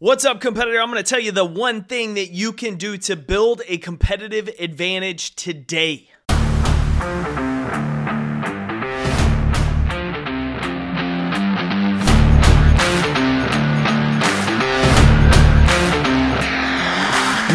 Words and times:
What's 0.00 0.24
up, 0.24 0.40
competitor? 0.40 0.80
I'm 0.80 0.92
going 0.92 1.02
to 1.02 1.10
tell 1.10 1.18
you 1.18 1.32
the 1.32 1.44
one 1.44 1.82
thing 1.82 2.14
that 2.14 2.30
you 2.30 2.52
can 2.52 2.76
do 2.76 2.96
to 2.98 3.16
build 3.16 3.62
a 3.66 3.78
competitive 3.78 4.48
advantage 4.60 5.34
today. 5.34 6.08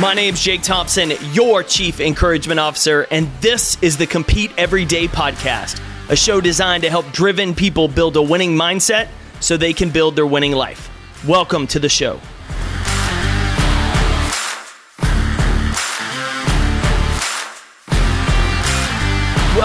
My 0.01 0.13
name's 0.13 0.41
Jake 0.41 0.63
Thompson, 0.63 1.13
your 1.31 1.63
Chief 1.63 2.01
Encouragement 2.01 2.59
Officer, 2.59 3.07
and 3.09 3.31
this 3.39 3.81
is 3.81 3.95
the 3.95 4.05
Compete 4.05 4.51
Everyday 4.57 5.07
podcast, 5.07 5.81
a 6.09 6.17
show 6.17 6.41
designed 6.41 6.83
to 6.83 6.89
help 6.89 7.09
driven 7.13 7.55
people 7.55 7.87
build 7.87 8.17
a 8.17 8.21
winning 8.21 8.51
mindset 8.51 9.07
so 9.39 9.55
they 9.55 9.71
can 9.71 9.89
build 9.89 10.17
their 10.17 10.27
winning 10.27 10.51
life. 10.51 10.89
Welcome 11.25 11.67
to 11.67 11.79
the 11.79 11.87
show. 11.87 12.19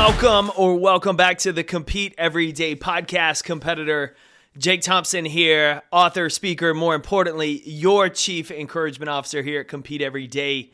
Welcome 0.01 0.53
or 0.57 0.77
welcome 0.77 1.17
back 1.17 1.39
to 1.39 1.53
the 1.53 1.65
Compete 1.65 2.15
Everyday 2.17 2.77
podcast, 2.77 3.43
competitor. 3.43 4.15
Jake 4.57 4.81
Thompson 4.81 5.25
here, 5.25 5.83
author, 5.91 6.31
speaker, 6.31 6.73
more 6.73 6.95
importantly, 6.95 7.69
your 7.69 8.09
chief 8.09 8.53
encouragement 8.53 9.11
officer 9.11 9.43
here 9.43 9.63
at 9.63 9.67
Compete 9.67 10.01
Every 10.01 10.29
Day. 10.29 10.71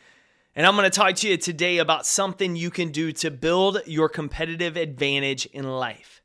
And 0.54 0.66
I'm 0.66 0.76
going 0.76 0.84
to 0.84 0.94
talk 0.94 1.14
to 1.16 1.28
you 1.28 1.38
today 1.38 1.78
about 1.78 2.04
something 2.04 2.54
you 2.54 2.70
can 2.70 2.92
do 2.92 3.12
to 3.12 3.30
build 3.30 3.80
your 3.86 4.10
competitive 4.10 4.76
advantage 4.76 5.46
in 5.46 5.64
life. 5.64 6.20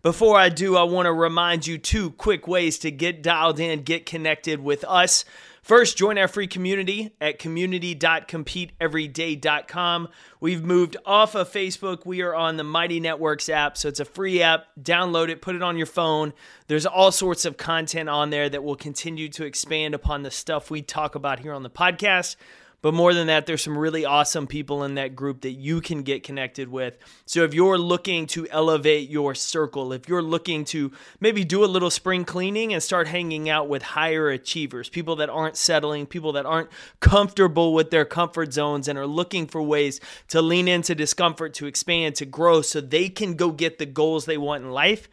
Before 0.00 0.38
I 0.38 0.48
do, 0.48 0.74
I 0.74 0.84
want 0.84 1.04
to 1.04 1.12
remind 1.12 1.66
you 1.66 1.76
two 1.76 2.12
quick 2.12 2.48
ways 2.48 2.78
to 2.78 2.90
get 2.90 3.22
dialed 3.22 3.60
in, 3.60 3.82
get 3.82 4.06
connected 4.06 4.60
with 4.60 4.84
us. 4.88 5.26
First, 5.68 5.96
join 5.98 6.16
our 6.16 6.28
free 6.28 6.46
community 6.46 7.10
at 7.20 7.38
community.competeeveryday.com. 7.38 10.08
We've 10.40 10.64
moved 10.64 10.96
off 11.04 11.34
of 11.34 11.52
Facebook. 11.52 12.06
We 12.06 12.22
are 12.22 12.34
on 12.34 12.56
the 12.56 12.64
Mighty 12.64 13.00
Networks 13.00 13.50
app. 13.50 13.76
So 13.76 13.90
it's 13.90 14.00
a 14.00 14.06
free 14.06 14.40
app. 14.40 14.68
Download 14.80 15.28
it, 15.28 15.42
put 15.42 15.54
it 15.54 15.62
on 15.62 15.76
your 15.76 15.84
phone. 15.84 16.32
There's 16.68 16.86
all 16.86 17.12
sorts 17.12 17.44
of 17.44 17.58
content 17.58 18.08
on 18.08 18.30
there 18.30 18.48
that 18.48 18.64
will 18.64 18.76
continue 18.76 19.28
to 19.28 19.44
expand 19.44 19.94
upon 19.94 20.22
the 20.22 20.30
stuff 20.30 20.70
we 20.70 20.80
talk 20.80 21.14
about 21.14 21.40
here 21.40 21.52
on 21.52 21.64
the 21.64 21.68
podcast. 21.68 22.36
But 22.80 22.94
more 22.94 23.12
than 23.12 23.26
that, 23.26 23.46
there's 23.46 23.62
some 23.62 23.76
really 23.76 24.04
awesome 24.04 24.46
people 24.46 24.84
in 24.84 24.94
that 24.94 25.16
group 25.16 25.40
that 25.40 25.50
you 25.50 25.80
can 25.80 26.02
get 26.02 26.22
connected 26.22 26.68
with. 26.68 26.96
So 27.26 27.42
if 27.42 27.52
you're 27.52 27.76
looking 27.76 28.28
to 28.28 28.46
elevate 28.50 29.10
your 29.10 29.34
circle, 29.34 29.92
if 29.92 30.08
you're 30.08 30.22
looking 30.22 30.64
to 30.66 30.92
maybe 31.18 31.42
do 31.42 31.64
a 31.64 31.66
little 31.66 31.90
spring 31.90 32.24
cleaning 32.24 32.72
and 32.72 32.80
start 32.80 33.08
hanging 33.08 33.50
out 33.50 33.68
with 33.68 33.82
higher 33.82 34.28
achievers, 34.28 34.88
people 34.88 35.16
that 35.16 35.28
aren't 35.28 35.56
settling, 35.56 36.06
people 36.06 36.30
that 36.32 36.46
aren't 36.46 36.70
comfortable 37.00 37.74
with 37.74 37.90
their 37.90 38.04
comfort 38.04 38.52
zones 38.52 38.86
and 38.86 38.96
are 38.96 39.08
looking 39.08 39.48
for 39.48 39.60
ways 39.60 40.00
to 40.28 40.40
lean 40.40 40.68
into 40.68 40.94
discomfort, 40.94 41.54
to 41.54 41.66
expand, 41.66 42.14
to 42.14 42.24
grow 42.24 42.62
so 42.62 42.80
they 42.80 43.08
can 43.08 43.34
go 43.34 43.50
get 43.50 43.78
the 43.78 43.86
goals 43.86 44.24
they 44.24 44.38
want 44.38 44.62
in 44.62 44.70
life 44.70 45.08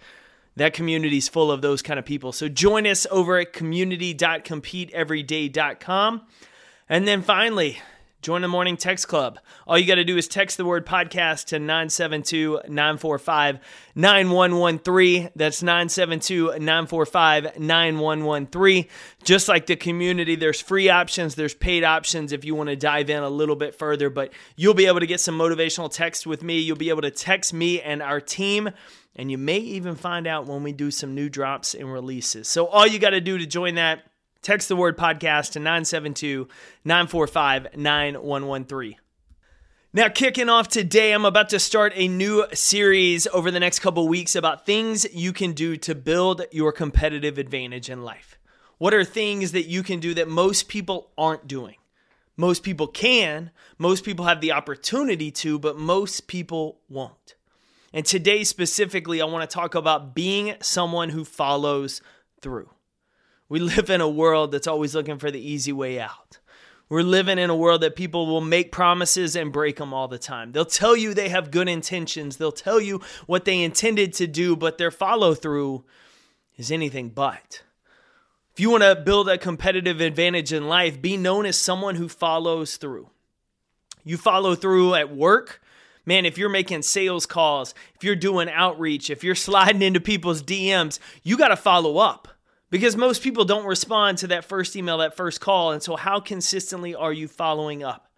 that 0.57 0.73
community 0.73 1.17
is 1.17 1.27
full 1.27 1.51
of 1.51 1.61
those 1.61 1.81
kind 1.81 1.99
of 1.99 2.05
people. 2.05 2.31
So 2.31 2.47
join 2.47 2.87
us 2.87 3.05
over 3.11 3.39
at 3.39 3.51
community.competeeveryday.com. 3.51 6.21
And 6.87 7.07
then 7.07 7.23
finally, 7.23 7.79
join 8.21 8.43
the 8.43 8.47
morning 8.47 8.77
text 8.77 9.07
club. 9.07 9.39
All 9.65 9.75
you 9.75 9.87
got 9.87 9.95
to 9.95 10.03
do 10.03 10.17
is 10.17 10.27
text 10.27 10.57
the 10.57 10.65
word 10.65 10.85
podcast 10.85 11.45
to 11.45 11.57
972 11.57 12.61
945 12.67 13.59
9113. 13.95 15.31
That's 15.35 15.63
972 15.63 16.59
945 16.59 17.59
9113. 17.59 18.85
Just 19.23 19.47
like 19.47 19.65
the 19.65 19.75
community, 19.75 20.35
there's 20.35 20.61
free 20.61 20.89
options, 20.89 21.33
there's 21.33 21.55
paid 21.55 21.83
options 21.83 22.31
if 22.31 22.45
you 22.45 22.53
want 22.53 22.69
to 22.69 22.75
dive 22.75 23.09
in 23.09 23.23
a 23.23 23.29
little 23.29 23.55
bit 23.55 23.73
further, 23.73 24.11
but 24.11 24.31
you'll 24.55 24.75
be 24.75 24.85
able 24.85 24.99
to 24.99 25.07
get 25.07 25.19
some 25.19 25.37
motivational 25.37 25.91
text 25.91 26.27
with 26.27 26.43
me. 26.43 26.59
You'll 26.59 26.77
be 26.77 26.89
able 26.89 27.01
to 27.01 27.11
text 27.11 27.51
me 27.51 27.81
and 27.81 28.03
our 28.03 28.21
team. 28.21 28.69
And 29.15 29.31
you 29.31 29.39
may 29.39 29.57
even 29.57 29.95
find 29.95 30.27
out 30.27 30.45
when 30.45 30.61
we 30.61 30.71
do 30.71 30.91
some 30.91 31.15
new 31.15 31.29
drops 31.29 31.73
and 31.73 31.91
releases. 31.91 32.47
So, 32.47 32.67
all 32.67 32.85
you 32.85 32.99
got 32.99 33.11
to 33.11 33.21
do 33.21 33.37
to 33.37 33.45
join 33.45 33.75
that 33.75 34.03
Text 34.45 34.69
the 34.69 34.75
word 34.75 34.95
podcast 34.95 35.53
to 35.53 35.59
972 35.59 36.47
945 36.83 37.75
9113. 37.75 38.95
Now, 39.91 40.07
kicking 40.07 40.49
off 40.49 40.67
today, 40.67 41.13
I'm 41.13 41.25
about 41.25 41.49
to 41.49 41.59
start 41.59 41.93
a 41.95 42.07
new 42.07 42.45
series 42.53 43.25
over 43.25 43.49
the 43.49 43.59
next 43.59 43.79
couple 43.79 44.07
weeks 44.07 44.35
about 44.35 44.63
things 44.63 45.11
you 45.11 45.33
can 45.33 45.53
do 45.53 45.77
to 45.77 45.95
build 45.95 46.43
your 46.51 46.71
competitive 46.71 47.39
advantage 47.39 47.89
in 47.89 48.03
life. 48.03 48.37
What 48.77 48.93
are 48.93 49.03
things 49.03 49.51
that 49.53 49.65
you 49.65 49.81
can 49.81 49.99
do 49.99 50.13
that 50.13 50.27
most 50.27 50.67
people 50.67 51.09
aren't 51.17 51.47
doing? 51.47 51.77
Most 52.37 52.61
people 52.61 52.85
can, 52.85 53.49
most 53.79 54.05
people 54.05 54.25
have 54.25 54.41
the 54.41 54.51
opportunity 54.51 55.31
to, 55.31 55.57
but 55.57 55.79
most 55.79 56.27
people 56.27 56.81
won't. 56.87 57.33
And 57.91 58.05
today, 58.05 58.43
specifically, 58.43 59.23
I 59.23 59.25
want 59.25 59.49
to 59.49 59.51
talk 59.51 59.73
about 59.73 60.13
being 60.13 60.53
someone 60.61 61.09
who 61.09 61.25
follows 61.25 61.99
through. 62.41 62.69
We 63.47 63.59
live 63.59 63.89
in 63.89 64.01
a 64.01 64.09
world 64.09 64.51
that's 64.51 64.67
always 64.67 64.95
looking 64.95 65.19
for 65.19 65.29
the 65.29 65.39
easy 65.39 65.71
way 65.71 65.99
out. 65.99 66.39
We're 66.87 67.01
living 67.01 67.39
in 67.39 67.49
a 67.49 67.55
world 67.55 67.81
that 67.81 67.95
people 67.95 68.27
will 68.27 68.41
make 68.41 68.71
promises 68.71 69.35
and 69.35 69.51
break 69.51 69.77
them 69.77 69.93
all 69.93 70.07
the 70.07 70.19
time. 70.19 70.51
They'll 70.51 70.65
tell 70.65 70.95
you 70.95 71.13
they 71.13 71.29
have 71.29 71.49
good 71.49 71.67
intentions, 71.67 72.37
they'll 72.37 72.51
tell 72.51 72.79
you 72.79 73.01
what 73.25 73.45
they 73.45 73.61
intended 73.61 74.13
to 74.13 74.27
do, 74.27 74.55
but 74.55 74.77
their 74.77 74.91
follow 74.91 75.33
through 75.33 75.83
is 76.57 76.71
anything 76.71 77.09
but. 77.09 77.63
If 78.53 78.59
you 78.59 78.69
want 78.69 78.83
to 78.83 78.95
build 78.95 79.27
a 79.29 79.37
competitive 79.37 79.99
advantage 79.99 80.53
in 80.53 80.67
life, 80.67 81.01
be 81.01 81.17
known 81.17 81.45
as 81.45 81.57
someone 81.57 81.95
who 81.95 82.07
follows 82.07 82.77
through. 82.77 83.09
You 84.03 84.17
follow 84.17 84.55
through 84.55 84.93
at 84.93 85.13
work. 85.13 85.61
Man, 86.05 86.25
if 86.25 86.37
you're 86.37 86.49
making 86.49 86.83
sales 86.83 87.25
calls, 87.25 87.73
if 87.95 88.03
you're 88.03 88.15
doing 88.15 88.47
outreach, 88.47 89.09
if 89.09 89.23
you're 89.23 89.35
sliding 89.35 89.81
into 89.81 89.99
people's 89.99 90.43
DMs, 90.43 90.99
you 91.23 91.35
got 91.35 91.47
to 91.47 91.57
follow 91.57 91.97
up 91.97 92.34
because 92.69 92.95
most 92.95 93.21
people 93.21 93.45
don't 93.45 93.65
respond 93.65 94.17
to 94.19 94.27
that 94.27 94.45
first 94.45 94.75
email, 94.75 94.97
that 94.99 95.15
first 95.15 95.41
call. 95.41 95.71
And 95.71 95.81
so, 95.81 95.95
how 95.95 96.19
consistently 96.19 96.95
are 96.95 97.13
you 97.13 97.27
following 97.27 97.83
up? 97.83 98.11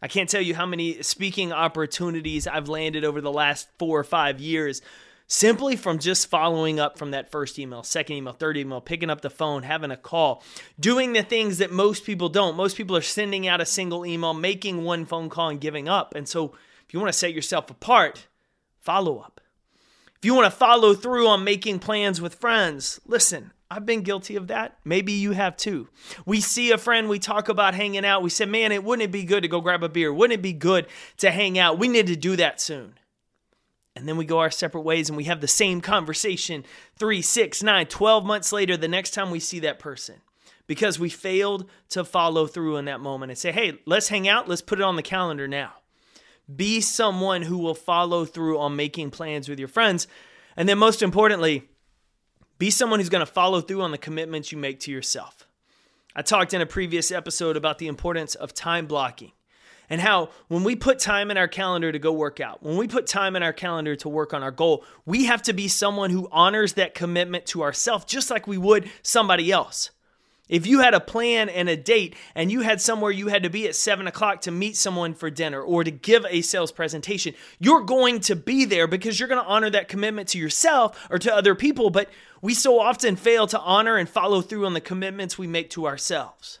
I 0.00 0.08
can't 0.08 0.28
tell 0.28 0.40
you 0.40 0.54
how 0.54 0.66
many 0.66 1.02
speaking 1.02 1.52
opportunities 1.52 2.46
I've 2.46 2.68
landed 2.68 3.04
over 3.04 3.20
the 3.20 3.32
last 3.32 3.68
four 3.78 3.98
or 3.98 4.04
five 4.04 4.40
years 4.40 4.80
simply 5.26 5.76
from 5.76 5.98
just 5.98 6.28
following 6.28 6.80
up 6.80 6.98
from 6.98 7.10
that 7.10 7.30
first 7.30 7.58
email, 7.58 7.82
second 7.82 8.16
email, 8.16 8.32
third 8.32 8.56
email, 8.56 8.80
picking 8.80 9.10
up 9.10 9.20
the 9.20 9.30
phone, 9.30 9.62
having 9.62 9.90
a 9.90 9.96
call, 9.96 10.42
doing 10.80 11.12
the 11.12 11.22
things 11.22 11.58
that 11.58 11.70
most 11.70 12.04
people 12.04 12.28
don't. 12.28 12.56
Most 12.56 12.76
people 12.76 12.96
are 12.96 13.02
sending 13.02 13.46
out 13.46 13.60
a 13.60 13.66
single 13.66 14.06
email, 14.06 14.34
making 14.34 14.84
one 14.84 15.04
phone 15.04 15.28
call, 15.28 15.50
and 15.50 15.60
giving 15.60 15.88
up. 15.88 16.14
And 16.14 16.26
so, 16.28 16.54
if 16.86 16.94
you 16.94 17.00
want 17.00 17.12
to 17.12 17.18
set 17.18 17.34
yourself 17.34 17.70
apart, 17.70 18.26
follow 18.80 19.18
up. 19.18 19.40
If 20.16 20.24
you 20.24 20.34
want 20.34 20.46
to 20.46 20.58
follow 20.58 20.94
through 20.94 21.28
on 21.28 21.44
making 21.44 21.80
plans 21.80 22.20
with 22.20 22.36
friends, 22.36 22.98
listen, 23.06 23.52
I've 23.70 23.84
been 23.84 24.02
guilty 24.02 24.36
of 24.36 24.48
that. 24.48 24.78
Maybe 24.84 25.12
you 25.12 25.32
have 25.32 25.56
too. 25.56 25.88
We 26.24 26.40
see 26.40 26.70
a 26.70 26.78
friend, 26.78 27.08
we 27.08 27.18
talk 27.18 27.48
about 27.48 27.74
hanging 27.74 28.04
out. 28.04 28.22
We 28.22 28.30
say, 28.30 28.46
man, 28.46 28.72
it 28.72 28.82
wouldn't 28.82 29.04
it 29.04 29.12
be 29.12 29.24
good 29.24 29.42
to 29.42 29.48
go 29.48 29.60
grab 29.60 29.82
a 29.82 29.88
beer? 29.88 30.12
Wouldn't 30.12 30.38
it 30.38 30.42
be 30.42 30.54
good 30.54 30.86
to 31.18 31.30
hang 31.30 31.58
out? 31.58 31.78
We 31.78 31.88
need 31.88 32.06
to 32.06 32.16
do 32.16 32.36
that 32.36 32.60
soon. 32.60 32.94
And 33.94 34.08
then 34.08 34.16
we 34.16 34.24
go 34.24 34.38
our 34.38 34.50
separate 34.50 34.82
ways 34.82 35.10
and 35.10 35.16
we 35.16 35.24
have 35.24 35.40
the 35.40 35.48
same 35.48 35.80
conversation 35.80 36.64
three, 36.96 37.20
six, 37.20 37.62
nine, 37.62 37.86
12 37.86 38.24
months 38.24 38.52
later, 38.52 38.76
the 38.76 38.88
next 38.88 39.10
time 39.10 39.30
we 39.30 39.40
see 39.40 39.58
that 39.60 39.78
person. 39.78 40.16
Because 40.66 40.98
we 40.98 41.08
failed 41.08 41.68
to 41.90 42.04
follow 42.04 42.46
through 42.46 42.76
in 42.76 42.84
that 42.84 43.00
moment 43.00 43.30
and 43.30 43.38
say, 43.38 43.52
hey, 43.52 43.80
let's 43.86 44.08
hang 44.08 44.28
out. 44.28 44.48
Let's 44.48 44.62
put 44.62 44.78
it 44.78 44.84
on 44.84 44.96
the 44.96 45.02
calendar 45.02 45.48
now. 45.48 45.72
Be 46.54 46.80
someone 46.80 47.42
who 47.42 47.58
will 47.58 47.74
follow 47.74 48.24
through 48.24 48.58
on 48.58 48.76
making 48.76 49.10
plans 49.10 49.48
with 49.48 49.58
your 49.58 49.68
friends. 49.68 50.06
And 50.56 50.68
then, 50.68 50.78
most 50.78 51.02
importantly, 51.02 51.68
be 52.58 52.70
someone 52.70 53.00
who's 53.00 53.08
going 53.08 53.24
to 53.24 53.32
follow 53.32 53.60
through 53.60 53.82
on 53.82 53.90
the 53.90 53.98
commitments 53.98 54.52
you 54.52 54.58
make 54.58 54.80
to 54.80 54.90
yourself. 54.90 55.46
I 56.14 56.22
talked 56.22 56.52
in 56.52 56.60
a 56.60 56.66
previous 56.66 57.12
episode 57.12 57.56
about 57.56 57.78
the 57.78 57.86
importance 57.86 58.34
of 58.34 58.52
time 58.52 58.86
blocking 58.86 59.32
and 59.90 60.00
how 60.00 60.30
when 60.48 60.64
we 60.64 60.76
put 60.76 60.98
time 60.98 61.30
in 61.30 61.36
our 61.36 61.48
calendar 61.48 61.92
to 61.92 61.98
go 61.98 62.12
work 62.12 62.40
out, 62.40 62.62
when 62.62 62.76
we 62.76 62.88
put 62.88 63.06
time 63.06 63.36
in 63.36 63.42
our 63.42 63.52
calendar 63.52 63.96
to 63.96 64.08
work 64.08 64.34
on 64.34 64.42
our 64.42 64.50
goal, 64.50 64.84
we 65.06 65.24
have 65.26 65.42
to 65.42 65.52
be 65.52 65.68
someone 65.68 66.10
who 66.10 66.28
honors 66.30 66.74
that 66.74 66.94
commitment 66.94 67.46
to 67.46 67.62
ourselves 67.62 68.04
just 68.04 68.30
like 68.30 68.46
we 68.46 68.58
would 68.58 68.90
somebody 69.02 69.50
else. 69.50 69.90
If 70.48 70.66
you 70.66 70.80
had 70.80 70.94
a 70.94 71.00
plan 71.00 71.48
and 71.48 71.68
a 71.68 71.76
date 71.76 72.16
and 72.34 72.50
you 72.50 72.60
had 72.60 72.80
somewhere 72.80 73.10
you 73.10 73.28
had 73.28 73.42
to 73.42 73.50
be 73.50 73.68
at 73.68 73.76
seven 73.76 74.06
o'clock 74.06 74.42
to 74.42 74.50
meet 74.50 74.76
someone 74.76 75.14
for 75.14 75.30
dinner 75.30 75.60
or 75.60 75.84
to 75.84 75.90
give 75.90 76.24
a 76.28 76.40
sales 76.40 76.72
presentation, 76.72 77.34
you're 77.58 77.82
going 77.82 78.20
to 78.20 78.36
be 78.36 78.64
there 78.64 78.86
because 78.86 79.18
you're 79.18 79.28
going 79.28 79.42
to 79.42 79.48
honor 79.48 79.70
that 79.70 79.88
commitment 79.88 80.28
to 80.28 80.38
yourself 80.38 81.06
or 81.10 81.18
to 81.18 81.34
other 81.34 81.54
people. 81.54 81.90
But 81.90 82.08
we 82.40 82.54
so 82.54 82.80
often 82.80 83.16
fail 83.16 83.46
to 83.48 83.60
honor 83.60 83.96
and 83.96 84.08
follow 84.08 84.40
through 84.40 84.66
on 84.66 84.74
the 84.74 84.80
commitments 84.80 85.36
we 85.36 85.46
make 85.46 85.70
to 85.70 85.86
ourselves. 85.86 86.60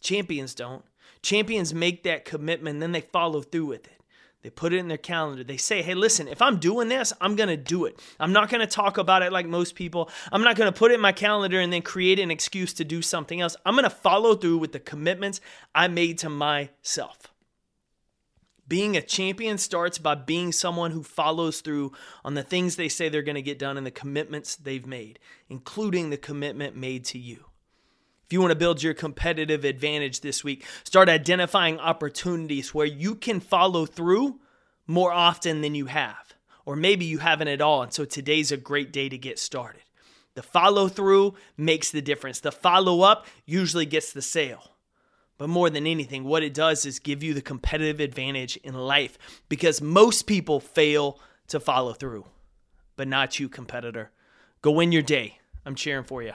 Champions 0.00 0.54
don't. 0.54 0.84
Champions 1.22 1.74
make 1.74 2.04
that 2.04 2.24
commitment, 2.24 2.80
then 2.80 2.92
they 2.92 3.00
follow 3.00 3.42
through 3.42 3.66
with 3.66 3.86
it. 3.86 3.97
They 4.42 4.50
put 4.50 4.72
it 4.72 4.78
in 4.78 4.88
their 4.88 4.96
calendar. 4.96 5.42
They 5.42 5.56
say, 5.56 5.82
hey, 5.82 5.94
listen, 5.94 6.28
if 6.28 6.40
I'm 6.40 6.58
doing 6.58 6.88
this, 6.88 7.12
I'm 7.20 7.34
going 7.34 7.48
to 7.48 7.56
do 7.56 7.86
it. 7.86 7.98
I'm 8.20 8.32
not 8.32 8.48
going 8.48 8.60
to 8.60 8.68
talk 8.68 8.96
about 8.96 9.22
it 9.22 9.32
like 9.32 9.46
most 9.46 9.74
people. 9.74 10.08
I'm 10.30 10.44
not 10.44 10.56
going 10.56 10.72
to 10.72 10.78
put 10.78 10.92
it 10.92 10.94
in 10.94 11.00
my 11.00 11.12
calendar 11.12 11.58
and 11.58 11.72
then 11.72 11.82
create 11.82 12.20
an 12.20 12.30
excuse 12.30 12.72
to 12.74 12.84
do 12.84 13.02
something 13.02 13.40
else. 13.40 13.56
I'm 13.66 13.74
going 13.74 13.82
to 13.82 13.90
follow 13.90 14.36
through 14.36 14.58
with 14.58 14.72
the 14.72 14.78
commitments 14.78 15.40
I 15.74 15.88
made 15.88 16.18
to 16.18 16.28
myself. 16.28 17.32
Being 18.68 18.96
a 18.96 19.02
champion 19.02 19.58
starts 19.58 19.98
by 19.98 20.14
being 20.14 20.52
someone 20.52 20.90
who 20.92 21.02
follows 21.02 21.60
through 21.60 21.92
on 22.24 22.34
the 22.34 22.42
things 22.42 22.76
they 22.76 22.90
say 22.90 23.08
they're 23.08 23.22
going 23.22 23.34
to 23.34 23.42
get 23.42 23.58
done 23.58 23.76
and 23.76 23.86
the 23.86 23.90
commitments 23.90 24.54
they've 24.54 24.86
made, 24.86 25.18
including 25.48 26.10
the 26.10 26.18
commitment 26.18 26.76
made 26.76 27.04
to 27.06 27.18
you. 27.18 27.46
If 28.28 28.34
you 28.34 28.42
want 28.42 28.50
to 28.50 28.56
build 28.56 28.82
your 28.82 28.92
competitive 28.92 29.64
advantage 29.64 30.20
this 30.20 30.44
week, 30.44 30.66
start 30.84 31.08
identifying 31.08 31.80
opportunities 31.80 32.74
where 32.74 32.84
you 32.84 33.14
can 33.14 33.40
follow 33.40 33.86
through 33.86 34.38
more 34.86 35.14
often 35.14 35.62
than 35.62 35.74
you 35.74 35.86
have. 35.86 36.34
Or 36.66 36.76
maybe 36.76 37.06
you 37.06 37.20
haven't 37.20 37.48
at 37.48 37.62
all. 37.62 37.80
And 37.80 37.90
so 37.90 38.04
today's 38.04 38.52
a 38.52 38.58
great 38.58 38.92
day 38.92 39.08
to 39.08 39.16
get 39.16 39.38
started. 39.38 39.80
The 40.34 40.42
follow 40.42 40.88
through 40.88 41.36
makes 41.56 41.90
the 41.90 42.02
difference. 42.02 42.40
The 42.40 42.52
follow 42.52 43.00
up 43.00 43.26
usually 43.46 43.86
gets 43.86 44.12
the 44.12 44.20
sale. 44.20 44.72
But 45.38 45.48
more 45.48 45.70
than 45.70 45.86
anything, 45.86 46.24
what 46.24 46.42
it 46.42 46.52
does 46.52 46.84
is 46.84 46.98
give 46.98 47.22
you 47.22 47.32
the 47.32 47.40
competitive 47.40 47.98
advantage 47.98 48.58
in 48.58 48.74
life 48.74 49.16
because 49.48 49.80
most 49.80 50.26
people 50.26 50.60
fail 50.60 51.18
to 51.46 51.58
follow 51.60 51.94
through, 51.94 52.26
but 52.94 53.08
not 53.08 53.40
you, 53.40 53.48
competitor. 53.48 54.10
Go 54.60 54.72
win 54.72 54.92
your 54.92 55.00
day. 55.00 55.38
I'm 55.64 55.74
cheering 55.74 56.04
for 56.04 56.22
you. 56.22 56.34